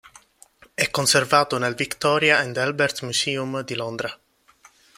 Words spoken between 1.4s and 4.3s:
nel Victoria and Albert Museum di Londra.